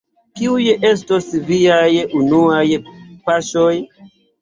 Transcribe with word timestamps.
Kiuj 0.39 0.63
estos 0.91 1.27
viaj 1.51 1.85
unuaj 2.23 2.65
paŝoj? 3.31 3.73